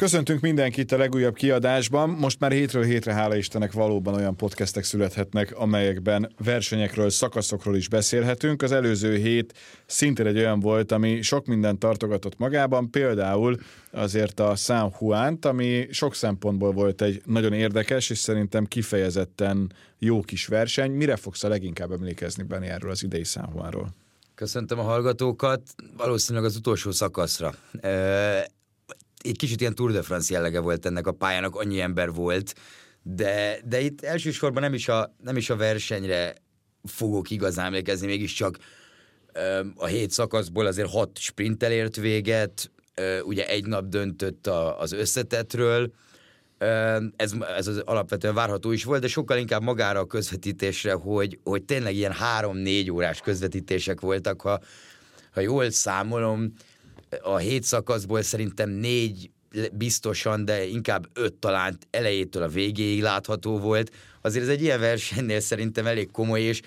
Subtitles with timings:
[0.00, 2.10] Köszöntünk mindenkit a legújabb kiadásban.
[2.10, 8.62] Most már hétről hétre, hála Istennek, valóban olyan podcastek születhetnek, amelyekben versenyekről, szakaszokról is beszélhetünk.
[8.62, 13.56] Az előző hét szintén egy olyan volt, ami sok mindent tartogatott magában, például
[13.90, 20.20] azért a San juan ami sok szempontból volt egy nagyon érdekes, és szerintem kifejezetten jó
[20.20, 20.90] kis verseny.
[20.90, 23.88] Mire fogsz a leginkább emlékezni, Benni, erről az idei San Juanról?
[24.34, 25.62] Köszöntöm a hallgatókat,
[25.96, 27.54] valószínűleg az utolsó szakaszra
[29.24, 32.54] egy kicsit ilyen Tour de France jellege volt ennek a pályának, annyi ember volt,
[33.02, 36.34] de, de itt elsősorban nem is, a, nem is a versenyre
[36.84, 38.58] fogok igazán emlékezni, mégiscsak
[39.74, 42.70] a hét szakaszból azért hat sprinttel ért véget,
[43.22, 45.92] ugye egy nap döntött a, az összetetről,
[47.16, 51.62] ez, ez az alapvetően várható is volt, de sokkal inkább magára a közvetítésre, hogy, hogy
[51.62, 54.60] tényleg ilyen három-négy órás közvetítések voltak, ha,
[55.32, 56.52] ha jól számolom,
[57.22, 59.30] a hét szakaszból szerintem négy
[59.72, 63.92] biztosan, de inkább öt talán elejétől a végéig látható volt.
[64.20, 66.60] Azért ez egy ilyen versenynél szerintem elég komoly, és,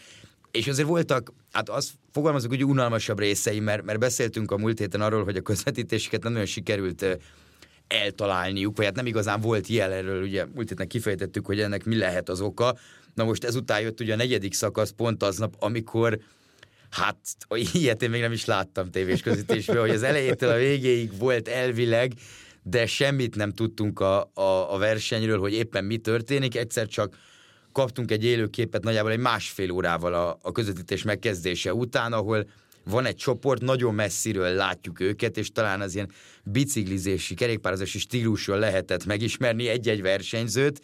[0.52, 5.02] és azért voltak, hát azt fogalmazok, hogy unalmasabb részei, mert, mert beszéltünk a múlt héten
[5.02, 7.20] arról, hogy a közvetítéseket nem nagyon sikerült
[7.88, 11.98] eltalálniuk, vagy hát nem igazán volt jel erről, ugye múlt héten kifejtettük, hogy ennek mi
[11.98, 12.78] lehet az oka.
[13.14, 16.20] Na most ezután jött ugye a negyedik szakasz pont aznap, amikor
[16.94, 17.18] Hát,
[17.74, 22.14] ilyet én még nem is láttam tévés közvetítésből, hogy az elejétől a végéig volt elvileg,
[22.64, 27.18] de semmit nem tudtunk a, a, a versenyről, hogy éppen mi történik, egyszer csak
[27.72, 32.50] kaptunk egy élőképet nagyjából egy másfél órával a, a közvetítés megkezdése után, ahol
[32.84, 36.12] van egy csoport, nagyon messziről látjuk őket, és talán az ilyen
[36.44, 40.82] biciklizési, kerékpározási stílusról lehetett megismerni egy-egy versenyzőt,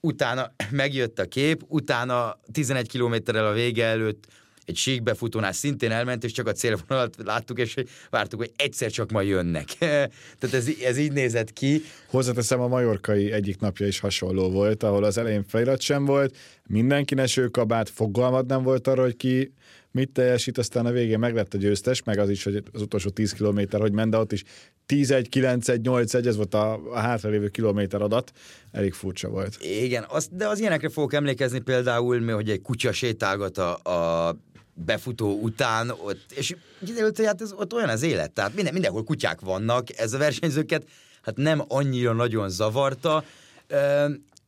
[0.00, 4.26] utána megjött a kép, utána 11 kilométerrel a vége előtt
[4.66, 7.74] egy síkbefutónál szintén elment, és csak a célvonalat láttuk, és
[8.10, 9.66] vártuk, hogy egyszer csak ma jönnek.
[10.38, 11.82] Tehát ez, ez így nézett ki.
[12.06, 17.14] Hozzáteszem, a majorkai egyik napja is hasonló volt, ahol az elején felirat sem volt, mindenki
[17.14, 19.52] nesőkabát, fogalmad nem volt arra, hogy ki
[19.90, 23.32] mit teljesít, aztán a végén meglett a győztes, meg az is, hogy az utolsó 10
[23.32, 24.44] kilométer, hogy ment, de ott is
[24.88, 28.32] 10-1, 9-1, 8-1, ez volt a, a hátralévő kilométer adat,
[28.72, 29.56] elég furcsa volt.
[29.60, 34.36] Igen, az, de az ilyenekre fogok emlékezni például, hogy egy kutya sétálgat a, a
[34.84, 39.04] befutó után, ott, és kiderült, hogy hát ez, ott olyan az élet, tehát minden, mindenhol
[39.04, 40.86] kutyák vannak, ez a versenyzőket
[41.22, 43.24] hát nem annyira nagyon zavarta,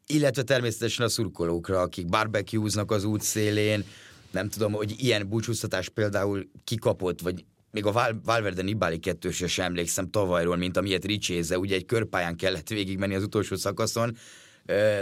[0.07, 3.85] illetve természetesen a szurkolókra, akik barbecueznak az útszélén,
[4.31, 9.65] nem tudom, hogy ilyen búcsúztatás például kikapott, vagy még a Val- Valverde Nibali kettősre sem
[9.65, 14.17] emlékszem tavalyról, mint amilyet Ricséze, ugye egy körpályán kellett végigmenni az utolsó szakaszon,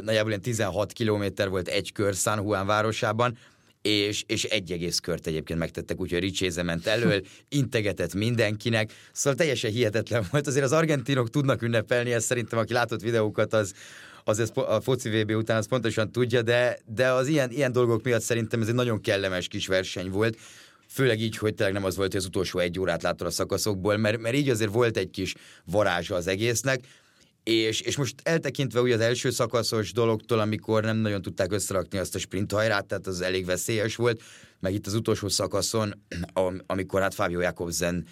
[0.01, 3.39] nagyjából ilyen 16 kilométer volt egy kör San Juan városában,
[3.87, 9.71] és, és egy egész kört egyébként megtettek, úgyhogy Ricséze ment elől, integetett mindenkinek, szóval teljesen
[9.71, 10.47] hihetetlen volt.
[10.47, 13.75] Azért az argentinok tudnak ünnepelni, ezt szerintem, aki látott videókat, az,
[14.25, 18.03] az ez a foci VB után az pontosan tudja, de, de az ilyen, ilyen dolgok
[18.03, 20.39] miatt szerintem ez egy nagyon kellemes kis verseny volt,
[20.89, 23.97] főleg így, hogy tényleg nem az volt, hogy az utolsó egy órát láttad a szakaszokból,
[23.97, 26.81] mert, mert így azért volt egy kis varázsa az egésznek,
[27.51, 32.15] és, és most eltekintve ugye az első szakaszos dologtól, amikor nem nagyon tudták összerakni azt
[32.15, 34.23] a sprint hajrát, tehát az elég veszélyes volt,
[34.61, 36.03] meg itt az utolsó szakaszon,
[36.67, 38.07] amikor hát Fábio Jakobsen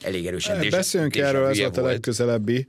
[0.00, 2.68] elég erősen dés, Beszéljünk erről, ez volt a legközelebbi.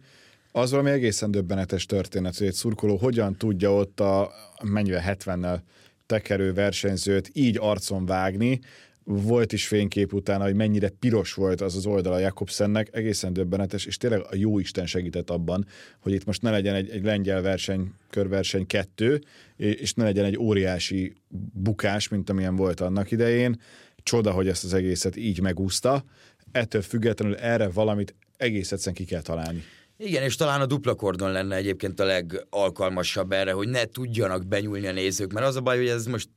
[0.51, 4.31] Az valami egészen döbbenetes történet, hogy egy szurkoló hogyan tudja ott a
[4.63, 5.59] mennyivel 70-nel
[6.05, 8.59] tekerő versenyzőt így arcon vágni,
[9.07, 13.97] volt is fénykép utána, hogy mennyire piros volt az az oldala Jakobsennek, egészen döbbenetes, és
[13.97, 15.65] tényleg a jó Isten segített abban,
[15.99, 19.21] hogy itt most ne legyen egy, egy lengyel verseny, körverseny kettő,
[19.55, 21.13] és ne legyen egy óriási
[21.53, 23.61] bukás, mint amilyen volt annak idején.
[24.03, 26.03] Csoda, hogy ezt az egészet így megúszta.
[26.51, 29.63] Ettől függetlenül erre valamit egész egyszerűen ki kell találni.
[29.97, 34.87] Igen, és talán a dupla kordon lenne egyébként a legalkalmasabb erre, hogy ne tudjanak benyúlni
[34.87, 36.29] a nézők, mert az a baj, hogy ez most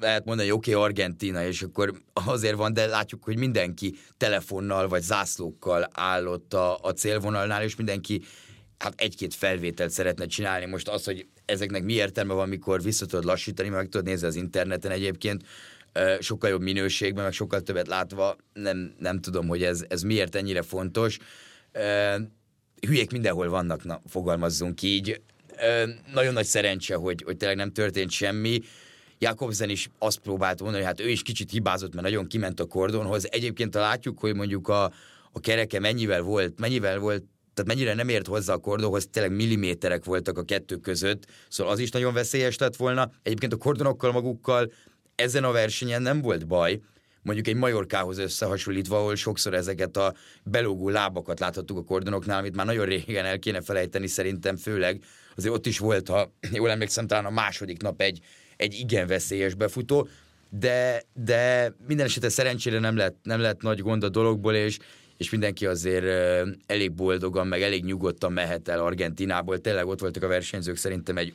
[0.00, 4.88] lehet mondani, hogy oké, okay, Argentina, és akkor azért van, de látjuk, hogy mindenki telefonnal
[4.88, 8.22] vagy zászlókkal állott a, a célvonalnál, és mindenki
[8.78, 10.66] hát egy-két felvételt szeretne csinálni.
[10.66, 14.34] Most az, hogy ezeknek mi értelme van, mikor vissza tudod lassítani, meg tudod nézni az
[14.34, 15.44] interneten egyébként,
[16.20, 20.62] sokkal jobb minőségben, meg sokkal többet látva, nem, nem tudom, hogy ez, ez miért ennyire
[20.62, 21.18] fontos.
[22.86, 25.20] Hülyék mindenhol vannak, na, fogalmazzunk így.
[26.12, 28.60] Nagyon nagy szerencse, hogy, hogy tényleg nem történt semmi
[29.18, 32.64] Jakobsen is azt próbált mondani, hogy hát ő is kicsit hibázott, mert nagyon kiment a
[32.64, 33.32] kordonhoz.
[33.32, 34.84] Egyébként ha látjuk, hogy mondjuk a,
[35.32, 37.24] a kereke mennyivel volt, mennyivel volt
[37.54, 41.78] tehát mennyire nem ért hozzá a kordonhoz, tényleg milliméterek voltak a kettő között, szóval az
[41.78, 43.10] is nagyon veszélyes lett volna.
[43.22, 44.72] Egyébként a kordonokkal magukkal
[45.14, 46.80] ezen a versenyen nem volt baj,
[47.22, 50.14] mondjuk egy Majorkához összehasonlítva, ahol sokszor ezeket a
[50.44, 55.02] belógó lábakat láthattuk a kordonoknál, amit már nagyon régen el kéne felejteni szerintem főleg.
[55.36, 58.20] Azért ott is volt, ha jól emlékszem, talán a második nap egy,
[58.58, 60.08] egy igen veszélyes befutó,
[60.50, 64.78] de, de minden esetre szerencsére nem lett, nem lett nagy gond a dologból, és,
[65.16, 66.04] és mindenki azért
[66.66, 69.60] elég boldogan, meg elég nyugodtan mehet el Argentinából.
[69.60, 71.32] Tényleg ott voltak a versenyzők szerintem egy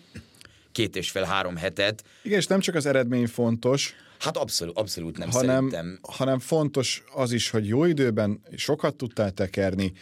[0.71, 2.03] két és fél három hetet.
[2.21, 5.99] Igen, és nem csak az eredmény fontos, Hát abszolút, abszolút nem hanem, szerintem.
[6.01, 9.93] hanem fontos az is, hogy jó időben sokat tudtál tekerni.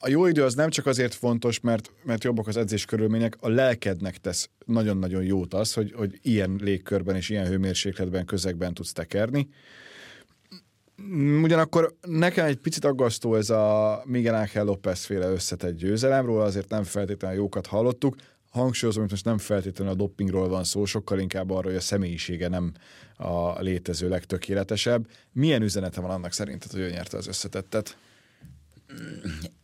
[0.00, 3.48] A jó idő az nem csak azért fontos, mert, mert jobbak az edzés körülmények, a
[3.48, 9.48] lelkednek tesz nagyon-nagyon jót az, hogy, hogy ilyen légkörben és ilyen hőmérsékletben, közegben tudsz tekerni.
[11.42, 16.82] Ugyanakkor nekem egy picit aggasztó ez a Miguel Ángel López féle összetett győzelemről, azért nem
[16.82, 18.16] feltétlenül jókat hallottuk.
[18.50, 22.48] Hangsúlyozom, hogy most nem feltétlenül a doppingról van szó, sokkal inkább arról, hogy a személyisége
[22.48, 22.72] nem
[23.16, 25.06] a létező legtökéletesebb.
[25.32, 27.98] Milyen üzenete van annak szerinted, hogy ő nyerte az összetettet?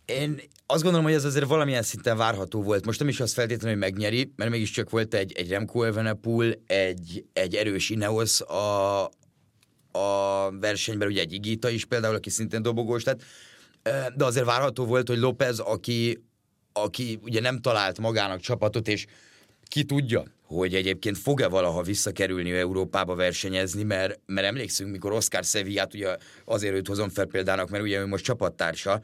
[0.05, 2.85] Én azt gondolom, hogy ez azért valamilyen szinten várható volt.
[2.85, 7.25] Most nem is az feltétlenül, hogy megnyeri, mert mégiscsak volt egy, egy Remco Evenepoel, egy,
[7.33, 9.05] egy erős Ineos a,
[9.93, 13.23] a versenyben, ugye egy Igita is például, aki szintén dobogós lett,
[14.17, 16.25] de azért várható volt, hogy López, aki,
[16.73, 19.07] aki ugye nem talált magának csapatot, és
[19.69, 25.95] ki tudja, hogy egyébként fog-e valaha visszakerülni Európába versenyezni, mert, mert emlékszünk, mikor Oscar Sevillát,
[25.95, 29.03] ugye azért őt hozom fel példának, mert ugye ő most csapattársa,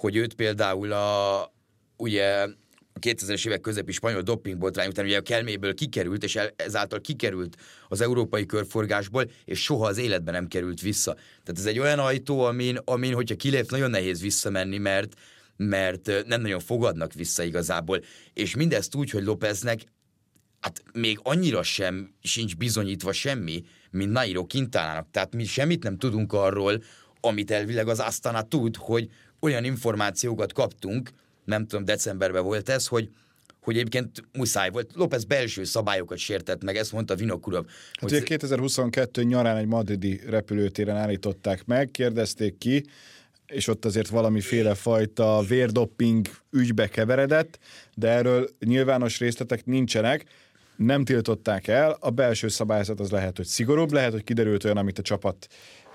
[0.00, 1.52] hogy őt például a,
[1.96, 2.46] ugye
[2.92, 7.56] a 2000-es évek közepi spanyol dopingbotrány után ugye a kelméből kikerült, és ezáltal kikerült
[7.88, 11.14] az európai körforgásból, és soha az életben nem került vissza.
[11.14, 15.14] Tehát ez egy olyan ajtó, amin, amin hogyha kilép, nagyon nehéz visszamenni, mert,
[15.56, 18.02] mert nem nagyon fogadnak vissza igazából.
[18.34, 19.80] És mindezt úgy, hogy Lópeznek
[20.60, 25.10] hát még annyira sem sincs bizonyítva semmi, mint Nairo Quintánának.
[25.10, 26.82] Tehát mi semmit nem tudunk arról,
[27.20, 29.08] amit elvileg az Astana tud, hogy
[29.40, 31.10] olyan információkat kaptunk,
[31.44, 33.10] nem tudom, decemberben volt ez, hogy
[33.60, 34.90] hogy egyébként muszáj volt.
[34.94, 37.64] López belső szabályokat sértett meg, ezt mondta Vinokurov.
[37.66, 38.12] Hát hogy...
[38.12, 42.84] ugye 2022 nyarán egy madridi repülőtéren állították meg, kérdezték ki,
[43.46, 47.58] és ott azért valamiféle fajta vérdopping ügybe keveredett,
[47.94, 50.24] de erről nyilvános részletek nincsenek
[50.76, 54.98] nem tiltották el, a belső szabályzat az lehet, hogy szigorúbb, lehet, hogy kiderült olyan, amit
[54.98, 55.46] a csapat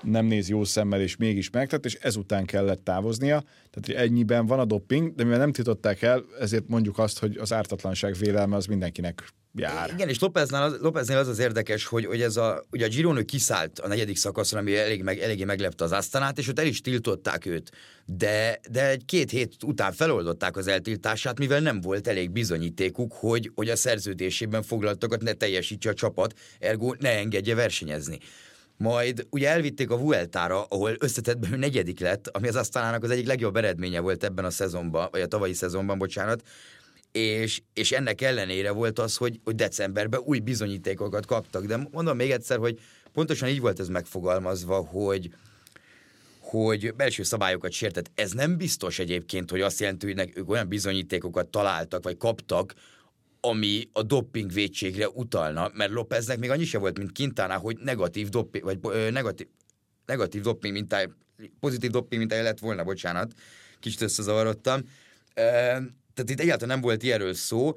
[0.06, 3.40] nem néz jó szemmel, és mégis megtett, és ezután kellett távoznia.
[3.42, 7.38] Tehát hogy ennyiben van a dopping, de mivel nem tiltották el, ezért mondjuk azt, hogy
[7.38, 9.24] az ártatlanság vélelme az mindenkinek
[9.56, 9.90] jár.
[9.94, 13.24] Igen, és Lópeznél az, Lópeznél az az érdekes, hogy, hogy ez a, ugye a Gironő
[13.24, 16.82] kiszállt a negyedik szakaszra, ami elég meg, eléggé meglepte az Asztanát, és ott el is
[16.82, 17.72] tiltották őt.
[18.06, 23.70] De, de egy-két hét után feloldották az eltiltását, mivel nem volt elég bizonyítékuk, hogy, hogy
[23.70, 28.20] a szerződésében foglaltakat ne teljesítse a csapat, ergo ne engedje versenyezni.
[28.78, 33.28] Majd ugye elvitték a Vueltára, ahol összetettben ő negyedik lett, ami az Asztanának az egyik
[33.28, 36.42] legjobb eredménye volt ebben a szezonban, vagy a tavalyi szezonban, bocsánat,
[37.12, 41.66] és, és ennek ellenére volt az, hogy, hogy decemberben új bizonyítékokat kaptak.
[41.66, 42.80] De mondom még egyszer, hogy
[43.14, 45.30] pontosan így volt ez megfogalmazva, hogy,
[46.40, 48.12] hogy belső szabályokat sértett.
[48.16, 52.74] Ez nem biztos egyébként, hogy azt jelenti, hogy ők olyan bizonyítékokat találtak, vagy kaptak,
[53.50, 58.30] ami a dopping védségre utalna, mert Lópeznek még annyi se volt, mint Quintana, hogy negatív
[58.30, 59.48] dopping, vagy ö, negatív,
[60.06, 61.16] negatív dopping mintája,
[61.60, 63.34] pozitív dopping mintája lett volna, bocsánat,
[63.80, 64.82] kicsit összezavarodtam.
[65.34, 67.76] Tehát itt egyáltalán nem volt ilyenről szó.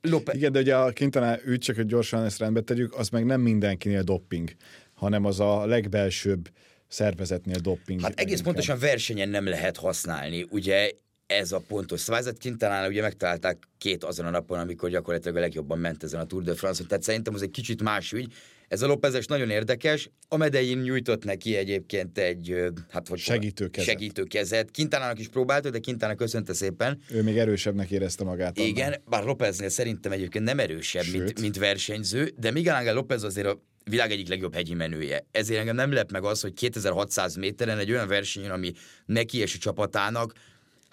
[0.00, 0.34] Lope...
[0.34, 3.40] Igen, de ugye a Quintana ügy, csak hogy gyorsan ezt rendbe tegyük, az meg nem
[3.40, 4.50] mindenkinél dopping,
[4.94, 6.48] hanem az a legbelsőbb
[6.88, 8.00] szervezetnél dopping.
[8.00, 8.44] Hát egész inkább.
[8.44, 10.46] pontosan versenyen nem lehet használni.
[10.50, 10.90] Ugye
[11.26, 12.38] ez a pontos szabályzat.
[12.40, 16.42] Quintanánál ugye megtalálták két azon a napon, amikor gyakorlatilag a legjobban ment ezen a Tour
[16.42, 18.32] de France, tehát szerintem az egy kicsit más ügy.
[18.68, 20.10] Ez a Lópezes nagyon érdekes.
[20.28, 23.88] A Medein nyújtott neki egyébként egy hát, hogy segítőkezet.
[23.88, 24.70] segítőkezet.
[24.70, 27.00] Kintánának is próbálta, de Kintának köszönte szépen.
[27.10, 28.58] Ő még erősebbnek érezte magát.
[28.58, 28.70] Annak.
[28.70, 33.46] Igen, bár Lópeznél szerintem egyébként nem erősebb, mint, mint versenyző, de Miguel Ángel López azért
[33.46, 35.26] a világ egyik legjobb hegyi menője.
[35.30, 38.72] Ezért engem nem lep meg az, hogy 2600 méteren egy olyan versenyen, ami
[39.06, 40.32] neki és a csapatának,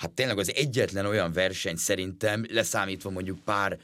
[0.01, 3.77] hát tényleg az egyetlen olyan verseny szerintem, leszámítva mondjuk pár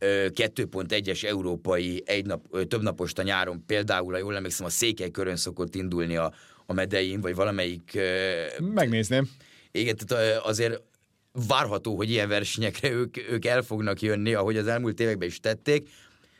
[0.00, 5.36] 2.1-es európai egy nap, több napos a nyáron, például, ha jól emlékszem, a Székely körön
[5.36, 6.32] szokott indulni a,
[6.66, 7.98] a medein, vagy valamelyik...
[8.58, 9.30] Megnézném.
[9.72, 10.82] Igen, tehát azért
[11.48, 15.88] várható, hogy ilyen versenyekre ők, ők el fognak jönni, ahogy az elmúlt években is tették,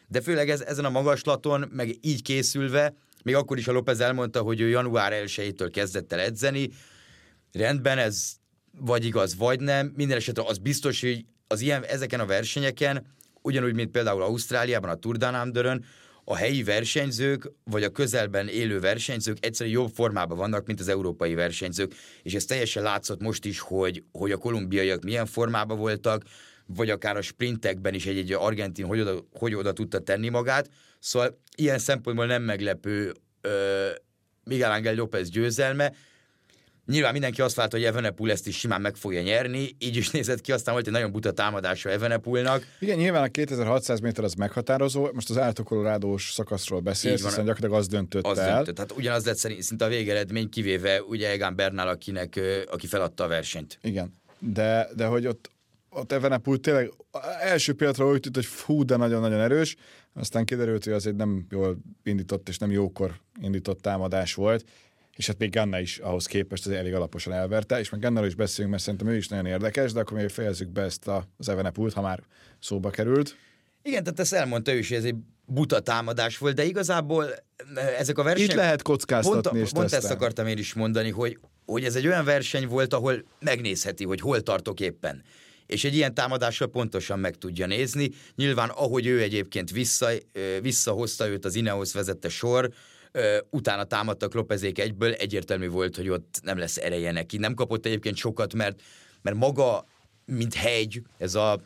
[0.08, 2.94] de főleg ez, ezen a magaslaton, meg így készülve,
[3.25, 6.70] még akkor is a López elmondta, hogy ő január 1-től kezdett el edzeni,
[7.52, 8.39] rendben, ez
[8.80, 9.92] vagy igaz, vagy nem.
[9.96, 13.06] Minden esetre az biztos, hogy az ilyen, ezeken a versenyeken,
[13.42, 15.84] ugyanúgy, mint például Ausztráliában, a Tour Under-ön,
[16.25, 21.34] a helyi versenyzők, vagy a közelben élő versenyzők egyszerűen jobb formában vannak, mint az európai
[21.34, 26.22] versenyzők, és ez teljesen látszott most is, hogy, hogy a kolumbiaiak milyen formában voltak,
[26.66, 30.70] vagy akár a sprintekben is egy-egy argentin hogy oda, hogy oda tudta tenni magát.
[30.99, 33.88] Szóval ilyen szempontból nem meglepő ö,
[34.44, 35.92] Miguel Ángel López győzelme,
[36.87, 40.40] Nyilván mindenki azt várta, hogy Evenepul ezt is simán meg fogja nyerni, így is nézett
[40.40, 42.66] ki, aztán volt egy nagyon buta támadása Evenepulnak.
[42.78, 47.72] Igen, nyilván a 2600 méter az meghatározó, most az Alto Colorado-s szakaszról beszélsz, hiszen gyakorlatilag
[47.72, 48.54] az döntött az el.
[48.54, 48.78] Döntött.
[48.78, 53.28] Hát ugyanaz lett szerint szinte a végeredmény, kivéve ugye Egan Bernal, akinek, aki feladta a
[53.28, 53.78] versenyt.
[53.82, 55.50] Igen, de, de hogy ott,
[55.90, 56.90] ott Evenepul tényleg
[57.40, 59.76] első pillanatra úgy tűnt, hogy fú, de nagyon-nagyon erős,
[60.14, 64.64] aztán kiderült, hogy az egy nem jól indított és nem jókor indított támadás volt,
[65.20, 68.34] és hát még Ganna is ahhoz képest az elég alaposan elverte, és meg Gannáról is
[68.34, 71.48] beszélünk, mert szerintem ő is nagyon érdekes, de akkor még fejezzük be ezt a, az
[71.48, 72.22] Evenepult, ha már
[72.60, 73.36] szóba került.
[73.82, 75.14] Igen, tehát ezt elmondta ő is, hogy ez egy
[75.46, 77.24] buta támadás volt, de igazából
[77.74, 78.50] eh, ezek a versenyek...
[78.50, 82.06] Itt lehet kockáztatni pont, és pont ezt akartam én is mondani, hogy, hogy ez egy
[82.06, 85.22] olyan verseny volt, ahol megnézheti, hogy hol tartok éppen
[85.66, 88.10] és egy ilyen támadással pontosan meg tudja nézni.
[88.36, 90.20] Nyilván, ahogy ő egyébként vissza, eh,
[90.62, 92.70] visszahozta őt az Ineos vezette sor,
[93.50, 97.37] utána támadtak Lopezék egyből, egyértelmű volt, hogy ott nem lesz ereje neki.
[97.37, 98.83] Nem kapott egyébként sokat, mert,
[99.23, 99.85] mert maga,
[100.25, 101.61] mint hegy, ez a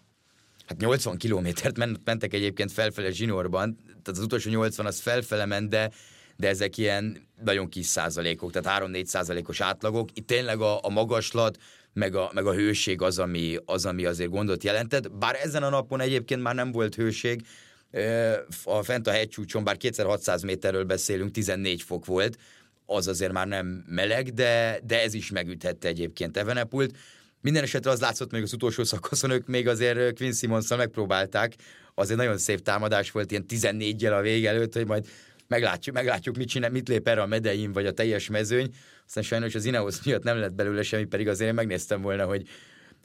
[0.66, 5.90] hát 80 kilométert mentek egyébként felfele zsinórban, tehát az utolsó 80 az felfele ment, de,
[6.36, 10.08] de ezek ilyen nagyon kis százalékok, tehát 3-4 százalékos átlagok.
[10.14, 11.58] Itt tényleg a, a magaslat,
[11.92, 15.12] meg a, meg a hőség az ami, az, ami azért gondot jelentett.
[15.12, 17.46] Bár ezen a napon egyébként már nem volt hőség,
[18.64, 22.38] a fent a hegycsúcson, bár 2600 méterről beszélünk, 14 fok volt,
[22.86, 26.96] az azért már nem meleg, de, de ez is megüthette egyébként Evenepult.
[27.40, 31.54] Minden esetre az látszott még az utolsó szakaszon, ők még azért Quinn simmons megpróbálták,
[31.94, 35.06] azért nagyon szép támadás volt, ilyen 14-jel a vége előtt, hogy majd
[35.48, 38.74] meglátjuk, meglátjuk mit, csinál, mit lép erre a medein, vagy a teljes mezőny.
[39.06, 42.48] Aztán sajnos az Ineos miatt nem lett belőle semmi, pedig azért én megnéztem volna, hogy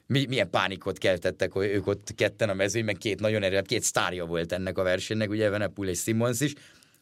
[0.10, 4.26] mi, milyen pánikot keltettek, hogy ők ott ketten a mezőnyben, két nagyon erős, két sztárja
[4.26, 6.54] volt ennek a versenynek, ugye Venepul és Simmons is,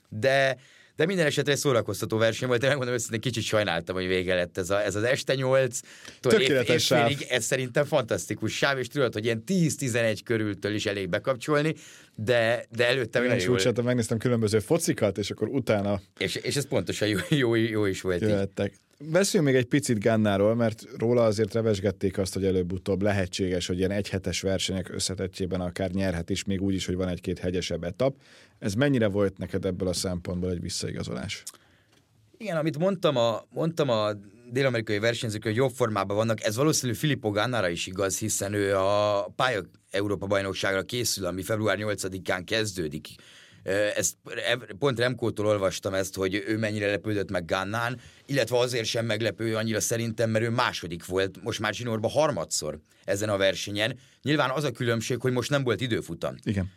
[0.09, 0.57] de
[0.95, 4.57] de minden esetre egy szórakoztató verseny volt, én megmondom őszintén kicsit sajnáltam, hogy vége lett
[4.57, 5.79] ez, a, ez az este nyolc,
[6.19, 7.11] Tökéletes sáv.
[7.29, 11.75] ez szerintem fantasztikus sáv, és tudod, hogy ilyen 10-11 körültől is elég bekapcsolni,
[12.15, 13.83] de, de előtte Én is úgy jól...
[13.83, 16.01] megnéztem különböző focikat, és akkor utána...
[16.17, 18.21] És, és ez pontosan jó, jó, jó is volt.
[18.21, 18.73] Jöhettek.
[19.05, 23.91] Beszéljünk még egy picit Gannáról, mert róla azért revesgették azt, hogy előbb-utóbb lehetséges, hogy ilyen
[23.91, 28.15] egyhetes versenyek összetettjében akár nyerhet is, még úgy is, hogy van egy-két hegyesebb etap.
[28.59, 31.43] Ez mennyire volt neked ebből a szempontból egy visszaigazolás?
[32.37, 34.11] Igen, amit mondtam a, mondtam a
[34.51, 39.23] dél-amerikai versenyzők, hogy jobb formában vannak, ez valószínű Filippo Gannára is igaz, hiszen ő a
[39.35, 43.07] pálya Európa bajnokságra készül, ami február 8-án kezdődik
[43.95, 44.15] ezt
[44.79, 49.79] pont Remkótól olvastam ezt, hogy ő mennyire lepődött meg Gannán, illetve azért sem meglepő annyira
[49.79, 53.99] szerintem, mert ő második volt, most már Zsinórban harmadszor ezen a versenyen.
[54.21, 56.35] Nyilván az a különbség, hogy most nem volt időfutam.
[56.43, 56.71] Igen.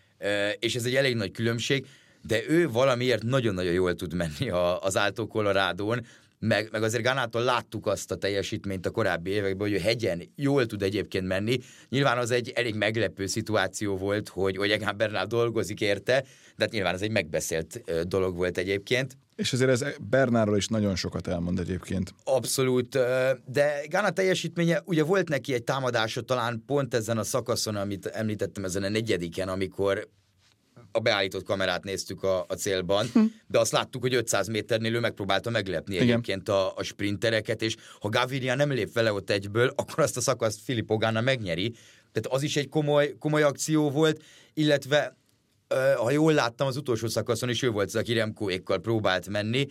[0.59, 1.87] És ez egy elég nagy különbség,
[2.27, 6.07] de ő valamiért nagyon-nagyon jól tud menni az Alto Colorado-n,
[6.41, 10.67] meg, meg azért Ganától láttuk azt a teljesítményt a korábbi években, hogy ő hegyen jól
[10.67, 11.59] tud egyébként menni.
[11.89, 16.21] Nyilván az egy elég meglepő szituáció volt, hogy, hogy Egan Bernal dolgozik érte,
[16.57, 19.17] de hát nyilván ez egy megbeszélt dolog volt egyébként.
[19.37, 22.15] És azért ez Bernáról is nagyon sokat elmond egyébként.
[22.25, 22.99] Abszolút,
[23.47, 28.65] de Gána teljesítménye, ugye volt neki egy támadása talán pont ezen a szakaszon, amit említettem,
[28.65, 30.09] ezen a negyediken, amikor
[30.93, 33.25] a beállított kamerát néztük a, a célban, hm.
[33.47, 36.09] de azt láttuk, hogy 500 méternél ő megpróbálta meglepni Igen.
[36.09, 40.21] egyébként a, a sprintereket, és ha Gaviria nem lép vele ott egyből, akkor azt a
[40.21, 41.71] szakaszt Filippo Ganna megnyeri.
[42.13, 44.23] Tehát az is egy komoly, komoly akció volt,
[44.55, 45.19] illetve
[45.97, 49.67] ha jól láttam, az utolsó szakaszon is ő volt az, aki Remkóékkal próbált menni,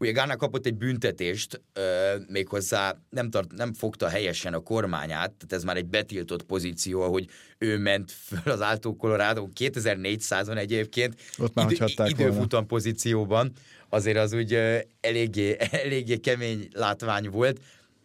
[0.00, 5.52] Ugye Ghana kapott egy büntetést, euh, méghozzá nem, tart, nem fogta helyesen a kormányát, tehát
[5.52, 7.28] ez már egy betiltott pozíció, ahogy
[7.58, 11.20] ő ment föl az Alto Colorado 2400-on egyébként.
[11.38, 12.66] Ott már Id- időfutam volna.
[12.66, 13.52] pozícióban,
[13.88, 17.60] azért az úgy uh, eléggé, eléggé kemény látvány volt,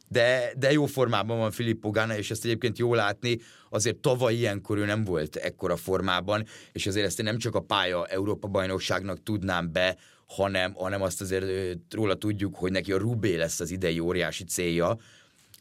[0.08, 3.38] de, de jó formában van Filippo Ganna, és ezt egyébként jó látni,
[3.70, 7.60] azért tavaly ilyenkor ő nem volt ekkora formában, és azért ezt én nem csak a
[7.60, 11.46] pálya Európa bajnokságnak tudnám be, hanem, hanem azt azért
[11.90, 14.98] róla tudjuk, hogy neki a Rubé lesz az idei óriási célja,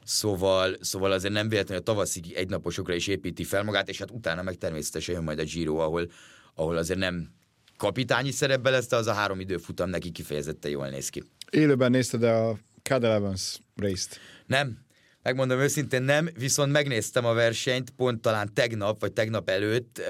[0.07, 4.43] Szóval, szóval azért nem véletlenül a tavaszi egynaposokra is építi fel magát, és hát utána
[4.43, 6.11] meg természetesen jön majd a Giro, ahol,
[6.55, 7.31] ahol azért nem
[7.77, 11.23] kapitányi szerepbe lesz, de az a három időfutam neki kifejezetten jól néz ki.
[11.51, 14.21] Élőben nézted a Cadel Evans race-t?
[14.47, 14.83] Nem,
[15.23, 20.01] Megmondom őszintén nem, viszont megnéztem a versenyt pont talán tegnap, vagy tegnap előtt,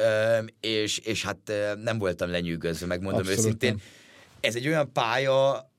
[0.60, 3.70] és, és hát nem voltam lenyűgözve, megmondom Abszolút őszintén.
[3.70, 3.80] Nem.
[4.44, 5.70] Ez egy olyan pálya,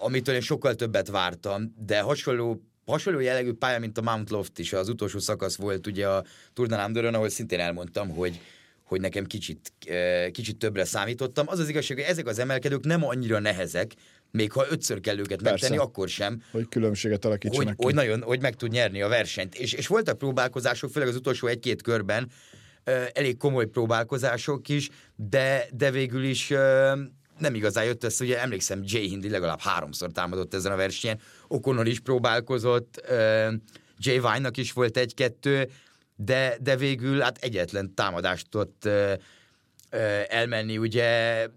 [0.00, 4.72] amitől én sokkal többet vártam, de hasonló hasonló jellegű pálya, mint a Mount Loft is,
[4.72, 8.40] az utolsó szakasz volt ugye a Tour de Landeren, ahol szintén elmondtam, hogy,
[8.82, 9.72] hogy nekem kicsit,
[10.32, 11.48] kicsit többre számítottam.
[11.48, 13.92] Az az igazság, hogy ezek az emelkedők nem annyira nehezek,
[14.30, 15.50] még ha ötször kell őket Persze.
[15.50, 16.42] megtenni, akkor sem.
[16.50, 17.84] Hogy különbséget alakítsanak hogy, ki.
[17.84, 19.54] hogy nagyon, hogy meg tud nyerni a versenyt.
[19.54, 22.30] És, és voltak próbálkozások, főleg az utolsó egy-két körben,
[23.12, 26.52] elég komoly próbálkozások is, de, de végül is
[27.38, 31.84] nem igazán jött össze, ugye emlékszem, Jay Hindi legalább háromszor támadott ezen a versenyen, O'Connor
[31.86, 33.12] is próbálkozott,
[33.98, 35.70] Jay Vine-nak is volt egy-kettő,
[36.16, 38.88] de, de végül hát egyetlen támadást tudott
[40.28, 41.48] elmenni, ugye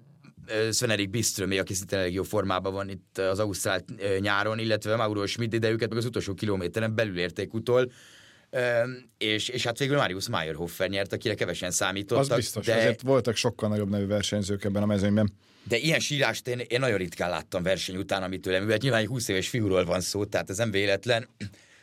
[0.72, 3.84] Sven-Erik Biströmé, aki szintén elég jó formában van itt az Ausztrál
[4.20, 7.92] nyáron, illetve Mauro Schmidt, de őket meg az utolsó kilométeren belül érték utol,
[9.18, 12.32] és, és hát végül Marius Meyerhofer nyert, akire kevesen számítottak.
[12.32, 12.76] Az biztos, de...
[12.76, 15.34] azért voltak sokkal nagyobb nevű versenyzők ebben a mezőnyben.
[15.64, 19.08] De ilyen sírást én, én nagyon ritkán láttam verseny után, amit tőlem, mert nyilván egy
[19.08, 21.28] 20 éves fiúról van szó, tehát ez nem véletlen.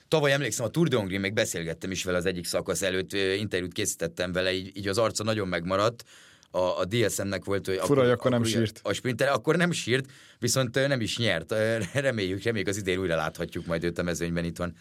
[0.08, 3.72] Tavaly emlékszem, a Tour de Hongrie, még beszélgettem is vele az egyik szakasz előtt, interjút
[3.72, 6.04] készítettem vele, így, így az arca nagyon megmaradt.
[6.50, 8.80] A, a DSM-nek volt, hogy Fura, akkor, hogy akkor nem sírt.
[8.82, 11.54] A sprinter, akkor nem sírt, viszont nem is nyert.
[11.92, 14.76] Reméljük, reméljük az idén újra láthatjuk majd őt a mezőnyben itt van.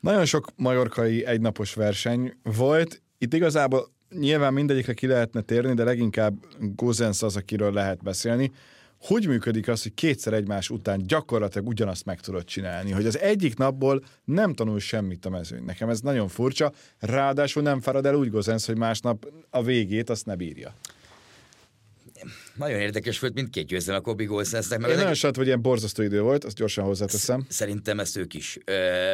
[0.00, 3.02] Nagyon sok majorkai egynapos verseny volt.
[3.18, 3.88] Itt igazából
[4.18, 8.52] nyilván mindegyikre ki lehetne térni, de leginkább Gozens az, akiről lehet beszélni.
[9.00, 12.90] Hogy működik az, hogy kétszer egymás után gyakorlatilag ugyanazt meg tudod csinálni?
[12.90, 15.64] Hogy az egyik napból nem tanul semmit a mezőny.
[15.64, 20.26] Nekem ez nagyon furcsa, ráadásul nem fárad el úgy Gozens, hogy másnap a végét azt
[20.26, 20.74] ne bírja
[22.54, 24.78] nagyon érdekes volt mindkét győzelem a Kobi Golsensnek.
[24.78, 27.46] Meg Én nagyon sajt, hogy ilyen borzasztó idő volt, azt gyorsan hozzáteszem.
[27.48, 28.58] Szerintem ezt ők is.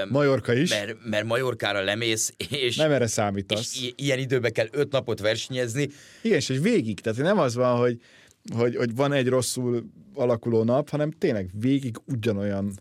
[0.09, 0.71] Majorka is.
[0.71, 2.77] Mert, mert Majorkára lemész, és...
[2.77, 3.61] Nem erre számítasz.
[3.61, 5.89] És ilyen időben kell öt napot versenyezni.
[6.23, 8.01] Igen, és hogy végig, tehát nem az van, hogy,
[8.55, 9.85] hogy, hogy van egy rosszul
[10.15, 12.73] alakuló nap, hanem tényleg végig ugyanolyan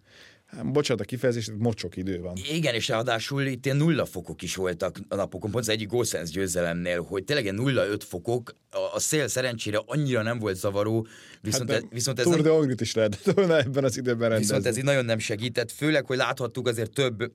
[0.63, 2.33] bocsánat a kifejezés, mocsok idő van.
[2.51, 6.29] Igen, és ráadásul itt ilyen nulla fokok is voltak a napokon, pont az egyik Gossens
[6.29, 11.07] győzelemnél, hogy tényleg nulla öt fokok, a, a szél szerencsére annyira nem volt zavaró,
[11.41, 12.25] viszont, hát, ez, viszont ez...
[12.25, 14.45] Tour de Hongrit is lehetett volna ebben az időben rendezni.
[14.45, 17.31] Viszont ez így nagyon nem segített, főleg, hogy láthattuk azért több,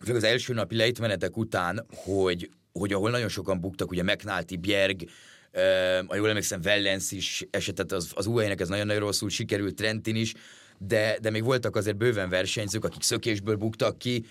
[0.00, 5.02] főleg az első napi lejtmenetek után, hogy, hogy ahol nagyon sokan buktak, ugye McNulty, Bjerg,
[5.02, 10.16] uh, ha jól emlékszem, Vellens is esetett, az, az UAE-nek ez nagyon-nagyon rosszul sikerült, Trentin
[10.16, 10.32] is,
[10.78, 14.26] de, de még voltak azért bőven versenyzők, akik szökésből buktak ki,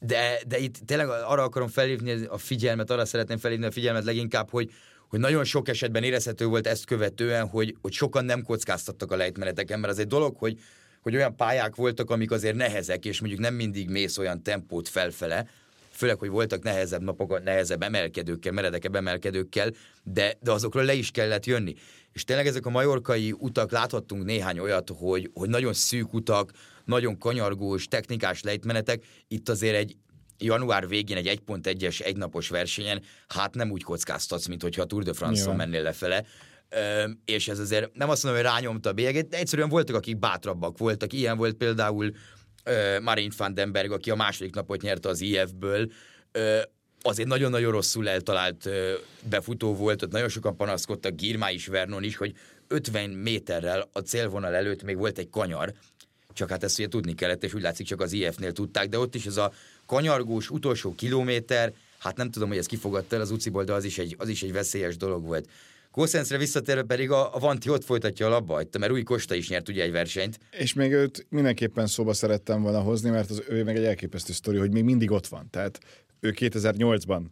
[0.00, 4.50] de, de itt tényleg arra akarom felhívni a figyelmet, arra szeretném felhívni a figyelmet leginkább,
[4.50, 4.70] hogy,
[5.08, 9.80] hogy nagyon sok esetben érezhető volt ezt követően, hogy, hogy sokan nem kockáztattak a lejtmeneteken,
[9.80, 10.58] mert az egy dolog, hogy,
[11.02, 15.48] hogy olyan pályák voltak, amik azért nehezek, és mondjuk nem mindig mész olyan tempót felfele,
[15.90, 19.70] főleg, hogy voltak nehezebb napok, nehezebb emelkedőkkel, meredekebb emelkedőkkel,
[20.02, 21.74] de, de azokról le is kellett jönni.
[22.12, 26.50] És tényleg ezek a majorkai utak, láthattunk néhány olyat, hogy, hogy nagyon szűk utak,
[26.84, 29.96] nagyon kanyargós, technikás lejtmenetek, itt azért egy
[30.38, 35.12] január végén egy 1.1-es egynapos versenyen, hát nem úgy kockáztatsz, mint hogyha a Tour de
[35.12, 36.24] France-on mennél lefele,
[36.70, 40.18] Ö, és ez azért nem azt mondom, hogy rányomta a bélyeget, de egyszerűen voltak, akik
[40.18, 41.12] bátrabbak voltak.
[41.12, 42.12] Ilyen volt például
[42.66, 45.90] uh, Marine van den Berg, aki a második napot nyerte az IF-ből,
[47.04, 48.68] uh, azért nagyon-nagyon rosszul eltalált
[49.28, 52.34] befutó volt, ott nagyon sokan panaszkodtak, Girmá is, Vernon is, hogy
[52.68, 55.72] 50 méterrel a célvonal előtt még volt egy kanyar,
[56.32, 59.14] csak hát ezt ugye tudni kellett, és úgy látszik csak az IF-nél tudták, de ott
[59.14, 59.52] is ez a
[59.86, 63.98] kanyargós utolsó kilométer, hát nem tudom, hogy ez kifogadta el az uciból, de az is
[63.98, 65.48] egy, az is egy veszélyes dolog volt.
[65.90, 69.68] Koszenszre visszatérve pedig a, a Vanti ott folytatja a labba mert új Kosta is nyert
[69.68, 70.38] ugye egy versenyt.
[70.50, 74.58] És még őt mindenképpen szóba szerettem volna hozni, mert az ő meg egy elképesztő sztori,
[74.58, 75.48] hogy még mindig ott van.
[75.50, 75.80] Tehát
[76.20, 77.22] ő 2008-ban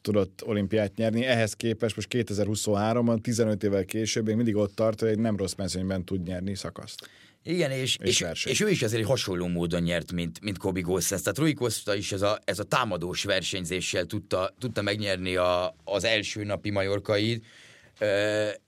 [0.00, 5.08] tudott olimpiát nyerni, ehhez képest most 2023-ban, 15 évvel később még mindig ott tart, hogy
[5.08, 7.08] egy nem rossz mezőnyben tud nyerni szakaszt.
[7.42, 10.80] Igen, és, és, és, és ő is azért egy hasonló módon nyert, mint, mint Kobi
[10.80, 11.22] Gossens.
[11.22, 16.04] Tehát Rui Costa is ez a, ez a támadós versenyzéssel tudta, tudta megnyerni a, az
[16.04, 17.44] első napi majorkait,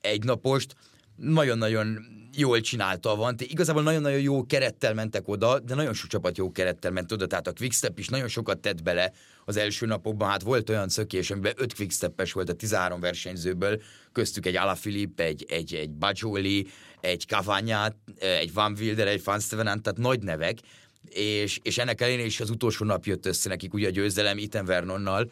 [0.00, 0.74] egy napost,
[1.16, 1.98] nagyon-nagyon
[2.38, 3.50] jól csinálta a Vanti.
[3.50, 7.46] Igazából nagyon-nagyon jó kerettel mentek oda, de nagyon sok csapat jó kerettel ment oda, tehát
[7.46, 9.12] a Quickstep is nagyon sokat tett bele
[9.44, 10.28] az első napokban.
[10.28, 15.46] Hát volt olyan szökés, amiben öt Quickstepes volt a 13 versenyzőből, köztük egy Alaphilippe, egy,
[15.48, 16.66] egy, egy Bajoli,
[17.00, 20.58] egy Cavagna, egy Van Wilder, egy Van Stevenant, tehát nagy nevek,
[21.08, 24.64] és, és ennek ellenére is az utolsó nap jött össze nekik ugye a győzelem Iten
[24.64, 25.30] Vernonnal,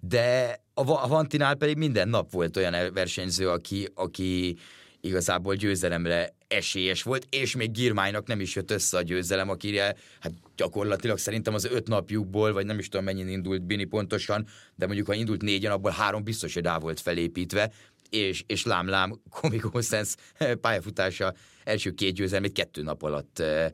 [0.00, 4.56] de a Vantinál pedig minden nap volt olyan versenyző, aki, aki
[5.00, 10.32] igazából győzelemre esélyes volt, és még Girmájnak nem is jött össze a győzelem, akire hát
[10.56, 15.06] gyakorlatilag szerintem az öt napjukból, vagy nem is tudom mennyin indult Bini pontosan, de mondjuk
[15.06, 17.72] ha indult négyen, abból három biztos, hogy rá volt felépítve,
[18.10, 20.16] és, és lám-lám Comic Sense
[20.60, 21.34] pályafutása
[21.64, 23.66] első két győzelmét kettő nap alatt ö,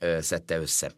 [0.00, 0.92] ö, szedte össze.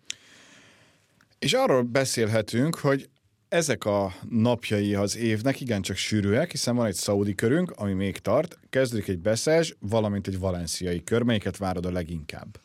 [1.38, 3.08] És arról beszélhetünk, hogy
[3.50, 8.58] ezek a napjai az évnek igencsak sűrűek, hiszen van egy szaudi körünk, ami még tart,
[8.70, 12.60] kezdődik egy beszes, valamint egy valenciai kör, melyiket várod a leginkább?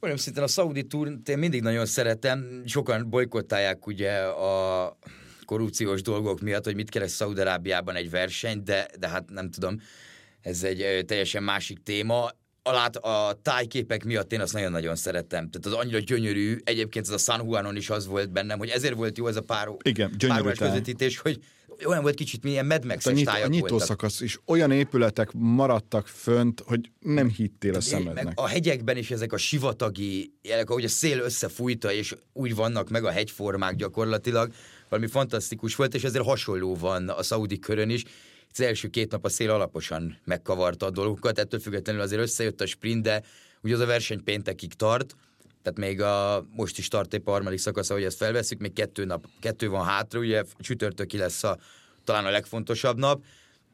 [0.00, 4.96] Olyan szinten a szaudi túrt én mindig nagyon szeretem, sokan bolykottálják ugye a
[5.44, 9.80] korrupciós dolgok miatt, hogy mit keres Szaudarábiában egy verseny, de, de hát nem tudom,
[10.40, 12.30] ez egy teljesen másik téma
[12.62, 15.50] a, lát, a tájképek miatt én azt nagyon-nagyon szerettem.
[15.50, 18.94] Tehát az annyira gyönyörű, egyébként ez a San Juanon is az volt bennem, hogy ezért
[18.94, 21.40] volt jó ez a pár, Igen, gyönyörű közvetítés, hogy
[21.86, 24.38] olyan volt kicsit milyen Mad max a, nyit, a nyitószakasz is.
[24.44, 28.24] Olyan épületek maradtak fönt, hogy nem hittél a szemednek.
[28.24, 32.88] Meg a hegyekben is ezek a sivatagi jelek, ahogy a szél összefújta, és úgy vannak
[32.88, 34.52] meg a hegyformák gyakorlatilag,
[34.88, 38.04] valami fantasztikus volt, és ezért hasonló van a szaudi körön is
[38.52, 42.66] az első két nap a szél alaposan megkavarta a dolgokat, ettől függetlenül azért összejött a
[42.66, 43.22] sprint, de
[43.62, 45.14] ugye az a verseny péntekig tart,
[45.62, 49.26] tehát még a, most is tart egy harmadik szakasz, ahogy ezt felveszünk, még kettő nap,
[49.40, 51.58] kettő van hátra, ugye csütörtöki lesz a,
[52.04, 53.24] talán a legfontosabb nap,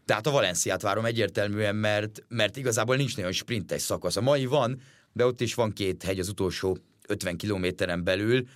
[0.05, 4.17] tehát a Valenciát várom egyértelműen, mert, mert igazából nincs nagyon sprintes szakasz.
[4.17, 4.81] A mai van,
[5.13, 8.47] de ott is van két hegy az utolsó 50 kilométeren belül,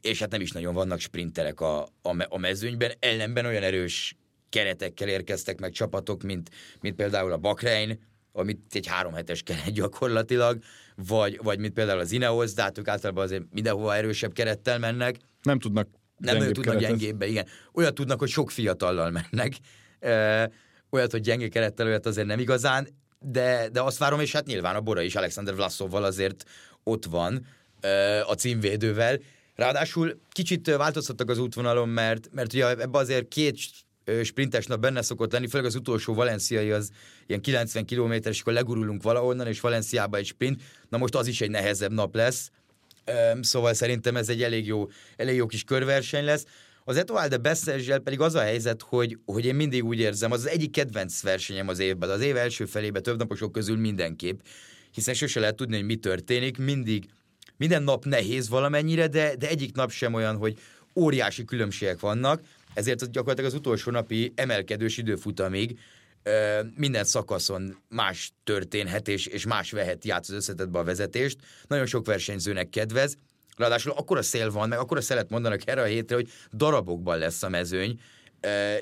[0.00, 4.16] és hát nem is nagyon vannak sprinterek a, a, a mezőnyben, ellenben olyan erős
[4.54, 7.98] keretekkel érkeztek meg csapatok, mint, mint például a Bakrein,
[8.32, 10.58] amit egy három hetes keret gyakorlatilag,
[10.96, 15.16] vagy, vagy mint például az Ineos, de hát ők általában azért mindenhova erősebb kerettel mennek.
[15.42, 17.46] Nem tudnak Nem ő tudnak gyengébbe, igen.
[17.72, 19.52] Olyat tudnak, hogy sok fiatallal mennek.
[20.00, 20.50] E,
[20.90, 22.88] olyat, hogy gyenge kerettel, olyat azért nem igazán,
[23.18, 26.44] de, de azt várom, és hát nyilván a Bora is Alexander Vlasovval azért
[26.82, 27.46] ott van
[27.80, 29.18] e, a címvédővel.
[29.54, 33.56] Ráadásul kicsit változtattak az útvonalon, mert, mert ugye ebbe azért két
[34.22, 36.90] sprintes nap benne szokott lenni, főleg az utolsó valenciai az
[37.26, 40.62] ilyen 90 km, és akkor legurulunk valahonnan, és Valenciába egy sprint.
[40.88, 42.50] Na most az is egy nehezebb nap lesz,
[43.40, 46.44] szóval szerintem ez egy elég jó, elég jó kis körverseny lesz.
[46.84, 50.38] Az Etoile de Bessergel pedig az a helyzet, hogy, hogy én mindig úgy érzem, az
[50.38, 54.40] az egyik kedvenc versenyem az évben, az év első felébe több naposok közül mindenképp,
[54.90, 57.04] hiszen sose lehet tudni, hogy mi történik, mindig
[57.56, 60.58] minden nap nehéz valamennyire, de, de egyik nap sem olyan, hogy
[60.94, 62.42] óriási különbségek vannak,
[62.74, 65.78] ezért gyakorlatilag az utolsó napi emelkedős időfutamig
[66.76, 71.38] minden szakaszon más történhet, és, és más vehet játsz az összetetbe a vezetést.
[71.66, 73.16] Nagyon sok versenyzőnek kedvez.
[73.56, 77.18] Ráadásul akkor a szél van, meg akkor a szelet mondanak erre a hétre, hogy darabokban
[77.18, 78.00] lesz a mezőny,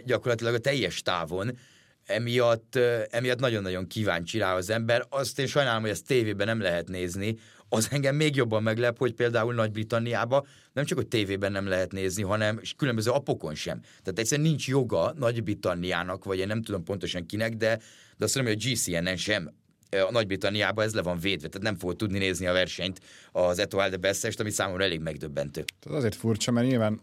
[0.05, 1.59] gyakorlatilag a teljes távon,
[2.05, 2.77] emiatt,
[3.11, 5.07] emiatt nagyon-nagyon kíváncsi rá az ember.
[5.09, 7.37] Azt én sajnálom, hogy ezt tévében nem lehet nézni,
[7.75, 12.23] az engem még jobban meglep, hogy például Nagy-Britanniába nem csak, hogy tévében nem lehet nézni,
[12.23, 13.81] hanem különböző apokon sem.
[13.81, 17.81] Tehát egyszerűen nincs joga Nagy-Britanniának, vagy én nem tudom pontosan kinek, de,
[18.17, 19.53] de azt mondom, hogy a GCN-en sem
[19.91, 23.01] a Nagy-Britanniában ez le van védve, tehát nem fogod tudni nézni a versenyt
[23.33, 25.65] az Etoile de Bessest, ami számomra elég megdöbbentő.
[25.81, 27.01] Tehát azért furcsa, mert nyilván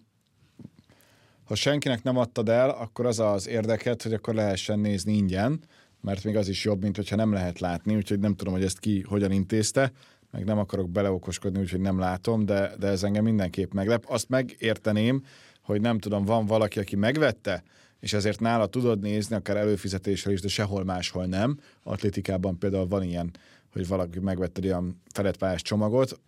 [1.44, 5.60] ha senkinek nem adtad el, akkor az az érdeket, hogy akkor lehessen nézni ingyen,
[6.02, 8.80] mert még az is jobb, mint hogyha nem lehet látni, úgyhogy nem tudom, hogy ezt
[8.80, 9.92] ki hogyan intézte
[10.32, 14.06] meg nem akarok beleokoskodni, úgyhogy nem látom, de, de ez engem mindenképp meglep.
[14.08, 15.24] Azt megérteném,
[15.62, 17.64] hogy nem tudom, van valaki, aki megvette,
[18.00, 21.60] és ezért nála tudod nézni, akár előfizetéssel is, de sehol máshol nem.
[21.84, 23.32] Atlétikában például van ilyen,
[23.72, 26.20] hogy valaki megvette ilyen feletpályás csomagot,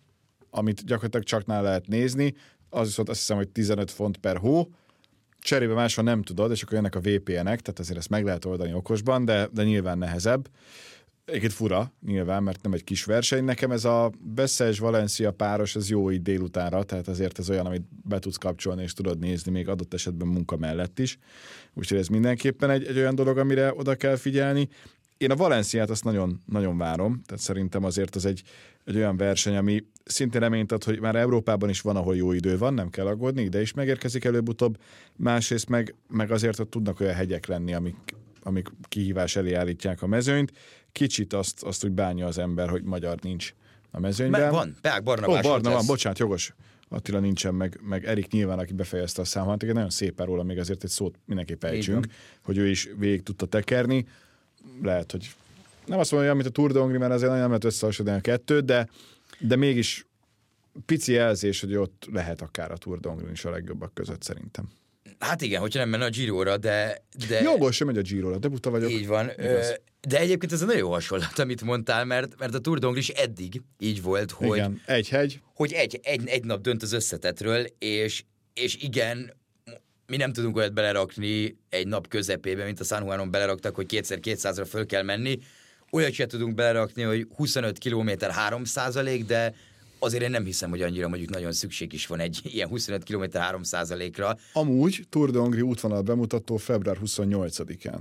[0.50, 2.34] amit gyakorlatilag csak nála lehet nézni,
[2.70, 4.68] az viszont azt hiszem, hogy 15 font per hó,
[5.38, 8.74] cserébe máshol nem tudod, és akkor jönnek a VPN-ek, tehát azért ezt meg lehet oldani
[8.74, 10.48] okosban, de, de nyilván nehezebb.
[11.24, 13.44] Egyébként fura, nyilván, mert nem egy kis verseny.
[13.44, 17.82] Nekem ez a Beszes Valencia páros, ez jó így délutánra, tehát azért ez olyan, amit
[18.04, 21.18] be tudsz kapcsolni, és tudod nézni még adott esetben munka mellett is.
[21.74, 24.68] Úgyhogy ez mindenképpen egy, egy olyan dolog, amire oda kell figyelni.
[25.16, 28.42] Én a Valenciát azt nagyon, nagyon várom, tehát szerintem azért az egy,
[28.84, 32.58] egy olyan verseny, ami szintén reményt ad, hogy már Európában is van, ahol jó idő
[32.58, 34.78] van, nem kell aggódni, ide is megérkezik előbb-utóbb.
[35.16, 37.96] Másrészt meg, meg azért ott tudnak olyan hegyek lenni, amik,
[38.42, 40.52] amik kihívás elé állítják a mezőnyt
[40.92, 43.54] kicsit azt, azt úgy bánja az ember, hogy magyar nincs
[43.90, 44.40] a mezőnyben.
[44.40, 46.54] Meg van, Peák Barna Ó, Barna van, bocsánat, jogos.
[46.88, 50.84] Attila nincsen, meg, meg Erik nyilván, aki befejezte a számot, nagyon szépen róla még azért
[50.84, 52.06] egy szót mindenképp ejtsünk,
[52.42, 54.06] hogy ő is végig tudta tekerni.
[54.82, 55.30] Lehet, hogy
[55.86, 58.64] nem azt mondom, mint a Tour de Hongri, mert azért nem lehet összehasonlítani a kettőt,
[58.64, 58.88] de,
[59.38, 60.06] de mégis
[60.86, 64.68] pici jelzés, hogy ott lehet akár a Tour de Hongri is a legjobbak között szerintem.
[65.22, 67.04] Hát igen, hogyha nem menne a Giro-ra, de...
[67.28, 67.40] de...
[67.42, 68.90] Jogos, sem megy a Giro-ra, debuta vagyok.
[68.90, 69.30] Így van.
[69.38, 69.80] Igaz.
[70.08, 73.08] De egyébként ez egy nagyon jó hasonlat, amit mondtál, mert, mert a Tour de is
[73.08, 74.56] eddig így volt, hogy...
[74.56, 75.40] Igen, egy hegy.
[75.54, 79.36] Hogy egy, egy, egy nap dönt az összetetről, és, és igen,
[80.06, 84.18] mi nem tudunk olyat belerakni egy nap közepébe, mint a San Juanon beleraktak, hogy kétszer
[84.22, 85.38] 200-ra föl kell menni.
[85.90, 88.62] Olyat sem tudunk belerakni, hogy 25 km 3
[89.26, 89.54] de
[90.02, 93.22] azért én nem hiszem, hogy annyira mondjuk nagyon szükség is van egy ilyen 25 km
[93.22, 97.98] 3% ra Amúgy Tour de Hongrie útvonal bemutató február 28-án.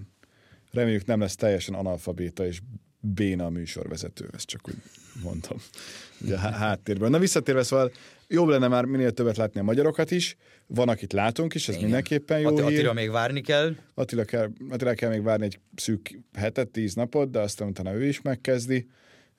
[0.72, 2.60] Reméljük nem lesz teljesen analfabéta és
[3.00, 4.76] béna a műsorvezető, ezt csak úgy
[5.24, 5.58] mondtam.
[6.22, 7.12] Ugye háttérben.
[7.12, 7.92] Na visszatérve, szóval
[8.28, 10.36] jobb lenne már minél többet látni a magyarokat is.
[10.68, 11.86] Van, akit látunk is, ez Igen.
[11.86, 12.78] mindenképpen jó Attila, hír.
[12.78, 13.76] Attila még várni kell.
[13.94, 18.06] Attila kell, Attila kell még várni egy szűk hetet, tíz napot, de aztán utána ő
[18.06, 18.88] is megkezdi,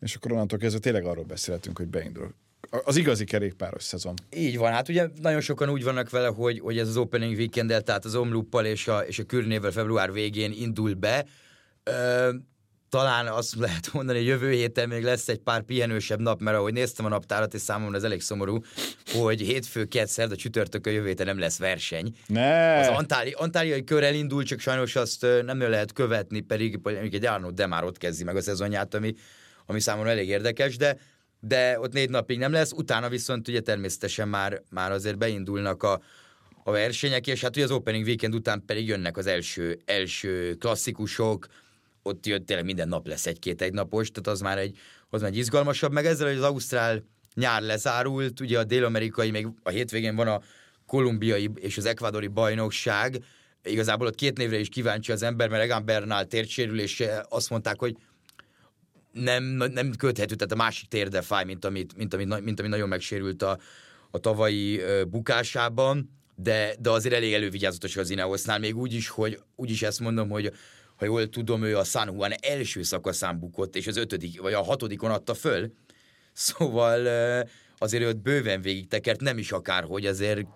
[0.01, 2.35] és akkor onnantól kezdve tényleg arról beszélhetünk, hogy beindul
[2.85, 4.15] az igazi kerékpáros szezon.
[4.37, 7.83] Így van, hát ugye nagyon sokan úgy vannak vele, hogy, hogy ez az opening weekend
[7.85, 11.25] tehát az Omluppal és a, és a Kürnével február végén indul be.
[11.83, 12.31] Ö,
[12.89, 16.73] talán azt lehet mondani, hogy jövő héten még lesz egy pár pihenősebb nap, mert ahogy
[16.73, 18.59] néztem a naptárat, és számomra ez elég szomorú,
[19.13, 22.17] hogy hétfő, kett, a csütörtök a jövő héten nem lesz verseny.
[22.27, 22.79] Ne.
[22.79, 27.67] Az antáli, antáliai kör elindul, csak sajnos azt nem lehet követni, pedig egy Arno de
[27.67, 29.15] már ott kezdi meg a szezonját, ami,
[29.67, 30.97] ami számomra elég érdekes, de
[31.45, 36.01] de ott négy napig nem lesz, utána viszont ugye természetesen már, már azért beindulnak a,
[36.65, 41.47] a versenyek, és hát ugye az opening weekend után pedig jönnek az első, első klasszikusok,
[42.03, 44.79] ott jött tényleg minden nap lesz egy-két egynapos, tehát az már egy,
[45.11, 49.49] az már egy izgalmasabb, meg ezzel, hogy az Ausztrál nyár lezárult, ugye a dél-amerikai, még
[49.63, 50.41] a hétvégén van a
[50.87, 53.25] kolumbiai és az ekvadori bajnokság,
[53.65, 57.97] igazából ott két névre is kíváncsi az ember, mert Egan Bernal térdsérülése azt mondták, hogy
[59.13, 62.89] nem, nem köthető, tehát a másik térde fáj, mint amit, mint amit, mint amit nagyon
[62.89, 63.59] megsérült a,
[64.11, 69.71] a tavalyi bukásában, de, de azért elég elővigyázatos az Ineosznál, még úgy is, hogy úgy
[69.71, 70.53] is ezt mondom, hogy
[70.97, 74.63] ha jól tudom, ő a San Juan első szakaszán bukott, és az ötödik, vagy a
[74.63, 75.73] hatodikon adta föl,
[76.33, 77.07] szóval
[77.79, 80.47] azért őt bőven végig tekert, nem is akárhogy, azért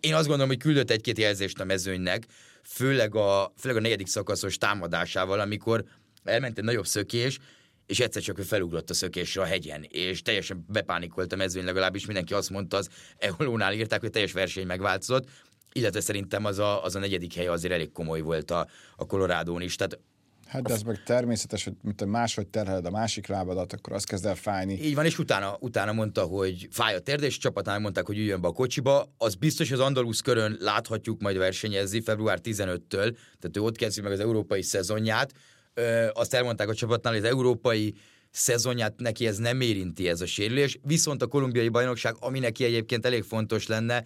[0.00, 2.26] én azt gondolom, hogy küldött egy-két jelzést a mezőnynek,
[2.62, 5.84] főleg a, főleg a negyedik szakaszos támadásával, amikor
[6.24, 7.38] elment egy nagyobb szökés,
[7.86, 12.06] és egyszer csak ő felugrott a szökésre a hegyen, és teljesen bepánikolt a mezőny, legalábbis
[12.06, 15.28] mindenki azt mondta, az Eolónál írták, hogy teljes verseny megváltozott,
[15.72, 19.60] illetve szerintem az a, az a negyedik hely azért elég komoly volt a, a Colorado-n
[19.60, 19.98] is, tehát
[20.46, 24.04] Hát de ez meg természetes, hogy mint a máshogy terheled a másik lábadat, akkor az
[24.04, 24.72] kezd el fájni.
[24.82, 28.40] Így van, és utána, utána mondta, hogy fáj a térde, és csapatnál mondták, hogy üljön
[28.40, 29.14] be a kocsiba.
[29.18, 34.12] Az biztos, az Andalusz körön láthatjuk majd versenyezni február 15-től, tehát ő ott kezdi meg
[34.12, 35.32] az európai szezonját,
[35.76, 37.94] ö, azt elmondták a csapatnál, hogy az európai
[38.30, 43.06] szezonját neki ez nem érinti ez a sérülés, viszont a kolumbiai bajnokság, ami neki egyébként
[43.06, 44.04] elég fontos lenne,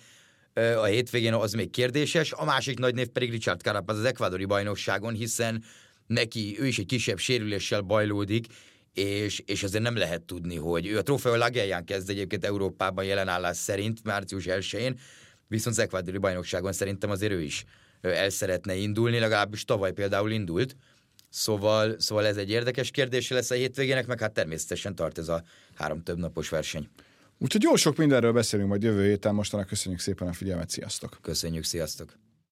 [0.55, 5.15] a hétvégén az még kérdéses, a másik nagy név pedig Richard Carapaz az ekvádori bajnokságon,
[5.15, 5.65] hiszen
[6.07, 8.47] neki, ő is egy kisebb sérüléssel bajlódik,
[8.95, 13.57] és, és azért nem lehet tudni, hogy ő a Trofeo Lagelján kezd egyébként Európában jelenállás
[13.57, 14.99] szerint, március 1-én,
[15.49, 17.65] viszont az ekvádori bajnokságon szerintem azért ő is
[18.01, 20.77] el szeretne indulni, legalábbis tavaly például indult,
[21.31, 25.43] Szóval, szóval ez egy érdekes kérdés lesz a hétvégének, meg hát természetesen tart ez a
[25.75, 26.89] három több napos verseny.
[27.39, 31.19] Úgyhogy jó sok mindenről beszélünk majd jövő héten, mostanak köszönjük szépen a figyelmet, sziasztok!
[31.23, 32.17] Köszönjük, sziasztok!